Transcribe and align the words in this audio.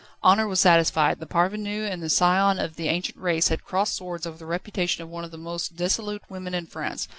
Honour 0.23 0.47
was 0.47 0.59
satisfied: 0.59 1.19
the 1.19 1.27
parvenu 1.27 1.87
and 1.87 2.01
the 2.01 2.09
scion 2.09 2.57
of 2.57 2.75
the 2.75 2.87
ancient 2.87 3.19
race 3.19 3.49
had 3.49 3.63
crossed 3.63 3.95
swords 3.97 4.25
over 4.25 4.39
the 4.39 4.47
reputation 4.47 5.03
of 5.03 5.09
one 5.11 5.23
of 5.23 5.29
the 5.29 5.37
most 5.37 5.75
dissolute 5.75 6.23
women 6.27 6.55
in 6.55 6.65
France. 6.65 7.07